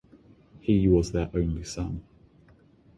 He 0.61 0.87
was 0.87 1.11
their 1.11 1.29
only 1.35 1.63
son. 1.63 2.03